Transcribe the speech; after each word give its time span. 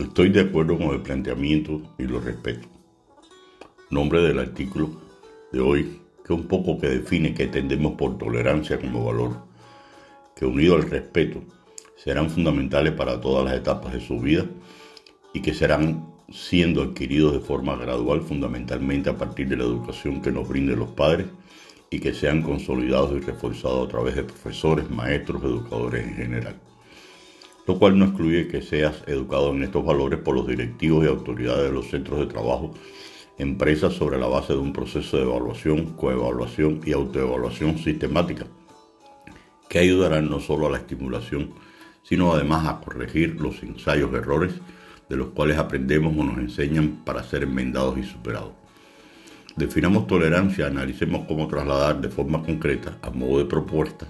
Estoy 0.00 0.30
de 0.30 0.40
acuerdo 0.40 0.78
con 0.78 0.94
el 0.94 1.02
planteamiento 1.02 1.82
y 1.98 2.04
lo 2.04 2.20
respeto. 2.20 2.66
Nombre 3.90 4.22
del 4.22 4.38
artículo 4.38 4.90
de 5.52 5.60
hoy, 5.60 6.00
que 6.24 6.32
un 6.32 6.48
poco 6.48 6.80
que 6.80 6.88
define 6.88 7.34
que 7.34 7.42
entendemos 7.42 7.96
por 7.98 8.16
tolerancia 8.16 8.80
como 8.80 9.04
valor, 9.04 9.36
que 10.34 10.46
unido 10.46 10.76
al 10.76 10.88
respeto 10.88 11.42
serán 11.96 12.30
fundamentales 12.30 12.94
para 12.94 13.20
todas 13.20 13.44
las 13.44 13.54
etapas 13.54 13.92
de 13.92 14.00
su 14.00 14.18
vida 14.18 14.46
y 15.34 15.42
que 15.42 15.52
serán 15.52 16.06
siendo 16.30 16.80
adquiridos 16.80 17.34
de 17.34 17.40
forma 17.40 17.76
gradual 17.76 18.22
fundamentalmente 18.22 19.10
a 19.10 19.18
partir 19.18 19.48
de 19.48 19.58
la 19.58 19.64
educación 19.64 20.22
que 20.22 20.32
nos 20.32 20.48
brinden 20.48 20.78
los 20.78 20.92
padres 20.92 21.26
y 21.90 22.00
que 22.00 22.14
sean 22.14 22.40
consolidados 22.40 23.12
y 23.12 23.20
reforzados 23.20 23.86
a 23.86 23.90
través 23.90 24.16
de 24.16 24.22
profesores, 24.22 24.88
maestros, 24.88 25.42
educadores 25.44 26.06
en 26.06 26.14
general. 26.14 26.69
Lo 27.70 27.78
cual 27.78 27.96
no 27.96 28.06
excluye 28.06 28.48
que 28.48 28.62
seas 28.62 29.04
educado 29.06 29.52
en 29.52 29.62
estos 29.62 29.84
valores 29.84 30.18
por 30.18 30.34
los 30.34 30.44
directivos 30.44 31.04
y 31.04 31.06
autoridades 31.06 31.68
de 31.68 31.72
los 31.72 31.88
centros 31.88 32.18
de 32.18 32.26
trabajo, 32.26 32.74
empresas 33.38 33.92
sobre 33.92 34.18
la 34.18 34.26
base 34.26 34.54
de 34.54 34.58
un 34.58 34.72
proceso 34.72 35.16
de 35.16 35.22
evaluación, 35.22 35.92
coevaluación 35.94 36.80
y 36.84 36.90
autoevaluación 36.90 37.78
sistemática, 37.78 38.44
que 39.68 39.78
ayudarán 39.78 40.28
no 40.28 40.40
solo 40.40 40.66
a 40.66 40.70
la 40.70 40.78
estimulación, 40.78 41.50
sino 42.02 42.32
además 42.32 42.66
a 42.66 42.80
corregir 42.80 43.40
los 43.40 43.62
ensayos 43.62 44.12
errores 44.14 44.52
de 45.08 45.16
los 45.16 45.28
cuales 45.28 45.56
aprendemos 45.56 46.12
o 46.18 46.24
nos 46.24 46.38
enseñan 46.38 47.04
para 47.04 47.22
ser 47.22 47.44
enmendados 47.44 47.96
y 47.98 48.02
superados. 48.02 48.50
Definamos 49.54 50.08
tolerancia, 50.08 50.66
analicemos 50.66 51.24
cómo 51.28 51.46
trasladar 51.46 52.00
de 52.00 52.08
forma 52.08 52.42
concreta, 52.42 52.98
a 53.00 53.10
modo 53.10 53.38
de 53.38 53.44
propuestas, 53.44 54.08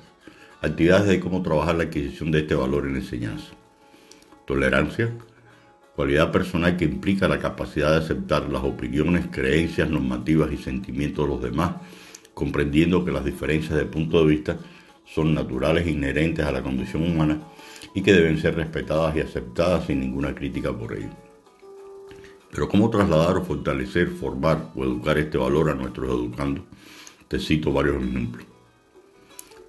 actividades 0.63 1.09
de 1.09 1.21
cómo 1.21 1.43
trabajar 1.43 1.77
la 1.77 1.85
adquisición 1.85 2.31
de 2.31 2.41
este 2.41 2.55
valor 2.55 2.87
en 2.87 2.97
enseñanza. 2.97 3.53
Tolerancia, 4.47 5.11
cualidad 5.97 6.31
personal 6.31 6.77
que 6.77 6.85
implica 6.85 7.29
la 7.29 7.39
capacidad 7.39 7.93
de 7.93 8.05
aceptar 8.05 8.49
las 8.51 8.63
opiniones, 8.63 9.27
creencias, 9.31 9.89
normativas 9.89 10.53
y 10.53 10.57
sentimientos 10.57 11.25
de 11.25 11.35
los 11.35 11.43
demás, 11.43 11.77
comprendiendo 12.35 13.05
que 13.05 13.13
las 13.13 13.25
diferencias 13.25 13.75
de 13.75 13.87
punto 13.87 14.21
de 14.21 14.31
vista 14.31 14.59
son 15.07 15.35
naturales 15.35 15.87
inherentes 15.87 16.45
a 16.45 16.53
la 16.53 16.63
condición 16.63 17.03
humana 17.03 17.41
y 17.95 18.03
que 18.03 18.13
deben 18.13 18.39
ser 18.39 18.55
respetadas 18.55 19.17
y 19.17 19.21
aceptadas 19.21 19.87
sin 19.87 20.01
ninguna 20.01 20.35
crítica 20.35 20.73
por 20.73 20.93
ello. 20.93 21.11
Pero 22.51 22.69
¿cómo 22.69 22.91
trasladar 22.91 23.37
o 23.37 23.45
fortalecer, 23.45 24.09
formar 24.09 24.73
o 24.75 24.85
educar 24.85 25.19
este 25.19 25.39
valor 25.39 25.71
a 25.71 25.75
nuestros 25.75 26.09
educandos? 26.09 26.65
Te 27.29 27.39
cito 27.39 27.73
varios 27.73 28.03
ejemplos. 28.03 28.45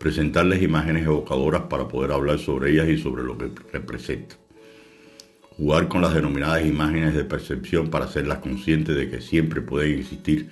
Presentarles 0.02 0.64
imágenes 0.64 1.06
evocadoras 1.06 1.62
para 1.70 1.88
poder 1.88 2.12
hablar 2.12 2.40
sobre 2.40 2.72
ellas 2.72 2.90
y 2.90 2.98
sobre 2.98 3.22
lo 3.22 3.38
que 3.38 3.52
representan. 3.72 4.40
Jugar 5.58 5.88
con 5.90 6.02
las 6.02 6.16
denominadas 6.16 6.66
imágenes 6.66 7.14
de 7.14 7.24
percepción 7.24 7.92
para 7.92 8.06
hacerlas 8.06 8.40
conscientes 8.40 8.96
de 8.96 9.12
que 9.12 9.22
siempre 9.22 9.62
pueden 9.62 10.00
existir 10.00 10.50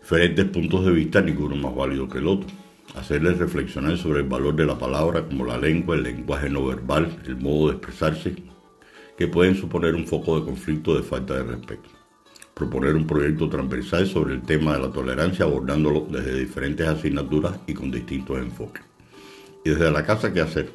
diferentes 0.00 0.46
puntos 0.46 0.84
de 0.84 0.90
vista, 0.90 1.20
ninguno 1.20 1.54
más 1.54 1.76
válido 1.76 2.08
que 2.08 2.18
el 2.18 2.26
otro. 2.26 2.48
Hacerles 2.96 3.38
reflexionar 3.38 3.96
sobre 3.98 4.22
el 4.22 4.28
valor 4.28 4.56
de 4.56 4.66
la 4.66 4.76
palabra 4.76 5.24
como 5.24 5.44
la 5.44 5.58
lengua, 5.58 5.94
el 5.94 6.02
lenguaje 6.02 6.50
no 6.50 6.66
verbal, 6.66 7.22
el 7.24 7.36
modo 7.36 7.68
de 7.68 7.76
expresarse, 7.76 8.34
que 9.16 9.28
pueden 9.28 9.54
suponer 9.54 9.94
un 9.94 10.08
foco 10.08 10.40
de 10.40 10.44
conflicto 10.44 10.96
de 10.96 11.04
falta 11.04 11.34
de 11.34 11.44
respeto. 11.44 11.88
Proponer 12.56 12.96
un 12.96 13.06
proyecto 13.06 13.50
transversal 13.50 14.06
sobre 14.06 14.32
el 14.32 14.40
tema 14.40 14.72
de 14.72 14.80
la 14.80 14.90
tolerancia 14.90 15.44
abordándolo 15.44 16.06
desde 16.10 16.38
diferentes 16.38 16.86
asignaturas 16.88 17.60
y 17.66 17.74
con 17.74 17.90
distintos 17.90 18.38
enfoques. 18.38 18.82
Y 19.62 19.68
desde 19.68 19.90
la 19.90 20.06
casa, 20.06 20.32
¿qué 20.32 20.40
hacer? 20.40 20.70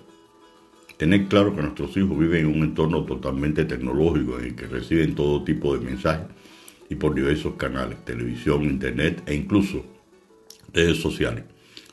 Tener 0.98 1.28
claro 1.28 1.56
que 1.56 1.64
nuestros 1.64 1.98
hijos 1.98 2.20
viven 2.20 2.46
en 2.46 2.56
un 2.56 2.64
entorno 2.66 3.04
totalmente 3.04 3.66
tecnológico 3.66 4.38
en 4.38 4.46
el 4.46 4.56
que 4.56 4.68
reciben 4.68 5.16
todo 5.16 5.44
tipo 5.44 5.76
de 5.76 5.84
mensajes 5.84 6.28
y 6.88 6.94
por 6.94 7.16
diversos 7.16 7.56
canales, 7.56 8.06
televisión, 8.06 8.62
internet 8.62 9.24
e 9.26 9.34
incluso 9.34 9.84
redes 10.72 11.02
sociales. 11.02 11.46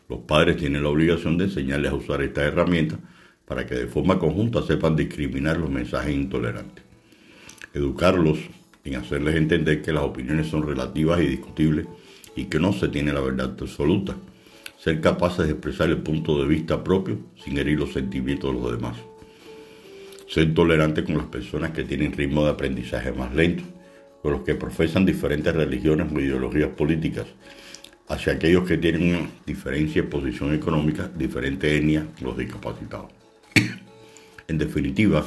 Los 0.07 0.19
padres 0.19 0.59
tienen 0.59 0.83
la 0.83 0.91
obligación 0.91 1.39
de 1.39 1.45
enseñarles 1.45 1.93
a 1.93 1.95
usar 1.95 2.21
estas 2.21 2.45
herramientas 2.45 2.99
para 3.47 3.65
que 3.65 3.75
de 3.75 3.87
forma 3.87 4.19
conjunta 4.19 4.61
sepan 4.61 4.97
discriminar 4.97 5.57
los 5.57 5.71
mensajes 5.71 6.15
intolerantes. 6.15 6.85
Educarlos 7.73 8.39
en 8.89 8.97
hacerles 8.97 9.37
entender 9.37 9.83
que 9.83 9.93
las 9.93 10.03
opiniones 10.03 10.49
son 10.49 10.67
relativas 10.67 11.21
y 11.21 11.27
discutibles 11.27 11.87
y 12.37 12.45
que 12.45 12.59
no 12.59 12.73
se 12.73 12.89
tiene 12.89 13.13
la 13.13 13.21
verdad 13.21 13.57
absoluta. 13.61 14.17
Ser 14.79 15.01
capaces 15.01 15.47
de 15.47 15.53
expresar 15.53 15.89
el 15.89 15.99
punto 15.99 16.41
de 16.41 16.47
vista 16.47 16.83
propio 16.83 17.19
sin 17.43 17.59
herir 17.59 17.79
los 17.79 17.93
sentimientos 17.93 18.55
de 18.55 18.61
los 18.61 18.73
demás. 18.73 18.97
Ser 20.29 20.55
tolerante 20.55 21.05
con 21.05 21.17
las 21.17 21.27
personas 21.27 21.73
que 21.73 21.85
tienen 21.85 22.13
ritmo 22.13 22.45
de 22.45 22.51
aprendizaje 22.51 23.13
más 23.13 23.35
lento, 23.35 23.65
con 24.23 24.33
los 24.33 24.43
que 24.43 24.55
profesan 24.55 25.05
diferentes 25.05 25.55
religiones 25.55 26.13
o 26.13 26.21
ideologías 26.21 26.71
políticas, 26.71 27.27
hacia 28.09 28.35
aquellos 28.35 28.67
que 28.67 28.79
tienen 28.79 29.15
una 29.15 29.31
diferencia 29.47 30.01
en 30.01 30.11
posición 30.11 30.55
económica, 30.55 31.11
diferente 31.17 31.77
etnia, 31.77 32.07
los 32.21 32.37
discapacitados. 32.37 33.11
En 34.49 34.57
definitiva, 34.57 35.27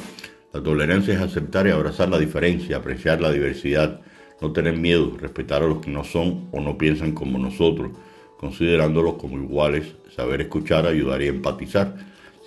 la 0.53 0.61
tolerancia 0.61 1.13
es 1.13 1.21
aceptar 1.21 1.67
y 1.67 1.71
abrazar 1.71 2.09
la 2.09 2.19
diferencia, 2.19 2.77
apreciar 2.77 3.21
la 3.21 3.31
diversidad, 3.31 4.01
no 4.41 4.51
tener 4.51 4.75
miedo, 4.77 5.15
respetar 5.17 5.63
a 5.63 5.67
los 5.67 5.79
que 5.79 5.91
no 5.91 6.03
son 6.03 6.47
o 6.51 6.59
no 6.59 6.77
piensan 6.77 7.13
como 7.13 7.39
nosotros, 7.39 7.91
considerándolos 8.37 9.15
como 9.15 9.37
iguales, 9.37 9.95
saber 10.15 10.41
escuchar, 10.41 10.85
ayudar 10.85 11.21
y 11.21 11.27
empatizar. 11.27 11.95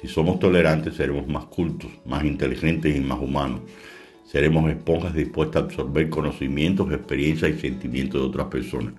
Si 0.01 0.09
somos 0.09 0.39
tolerantes, 0.39 0.95
seremos 0.95 1.27
más 1.29 1.47
cultos, 1.47 1.91
más 2.05 2.25
inteligentes 2.25 2.95
y 2.95 3.01
más 3.01 3.21
humanos. 3.21 3.61
Seremos 4.27 4.71
esponjas 4.71 5.15
dispuestas 5.15 5.63
a 5.63 5.65
absorber 5.67 6.11
conocimientos, 6.11 6.93
experiencias 6.93 7.53
y 7.53 7.61
sentimientos 7.61 8.21
de 8.21 8.27
otras 8.27 8.49
personas, 8.49 8.95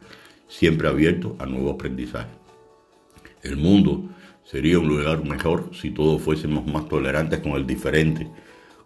siempre 0.47 0.87
abiertos 0.87 1.33
a 1.39 1.45
nuevos 1.45 1.75
aprendizajes. 1.75 2.31
El 3.43 3.57
mundo 3.57 4.09
Sería 4.45 4.77
un 4.77 4.87
lugar 4.87 5.23
mejor 5.23 5.71
si 5.73 5.89
todos 5.89 6.21
fuésemos 6.21 6.67
más 6.67 6.87
tolerantes 6.87 7.39
con 7.39 7.53
el 7.53 7.65
diferente, 7.65 8.27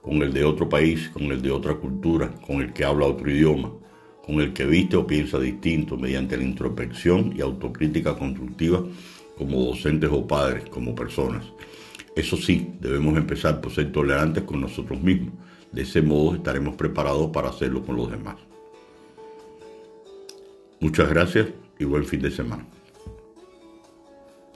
con 0.01 0.21
el 0.21 0.33
de 0.33 0.43
otro 0.43 0.67
país, 0.69 1.09
con 1.09 1.23
el 1.23 1.41
de 1.41 1.51
otra 1.51 1.75
cultura, 1.75 2.31
con 2.45 2.61
el 2.61 2.73
que 2.73 2.85
habla 2.85 3.05
otro 3.05 3.29
idioma, 3.29 3.71
con 4.25 4.41
el 4.41 4.53
que 4.53 4.65
viste 4.65 4.95
o 4.95 5.05
piensa 5.05 5.39
distinto 5.39 5.97
mediante 5.97 6.37
la 6.37 6.43
introspección 6.43 7.33
y 7.35 7.41
autocrítica 7.41 8.15
constructiva 8.15 8.83
como 9.37 9.65
docentes 9.65 10.09
o 10.11 10.27
padres, 10.27 10.69
como 10.69 10.93
personas. 10.93 11.45
Eso 12.15 12.37
sí, 12.37 12.73
debemos 12.79 13.17
empezar 13.17 13.61
por 13.61 13.71
ser 13.71 13.91
tolerantes 13.91 14.43
con 14.43 14.61
nosotros 14.61 15.01
mismos. 15.01 15.33
De 15.71 15.83
ese 15.83 16.01
modo 16.01 16.35
estaremos 16.35 16.75
preparados 16.75 17.29
para 17.31 17.49
hacerlo 17.49 17.83
con 17.85 17.95
los 17.95 18.11
demás. 18.11 18.35
Muchas 20.79 21.09
gracias 21.09 21.47
y 21.77 21.85
buen 21.85 22.05
fin 22.05 22.21
de 22.21 22.31
semana. 22.31 22.65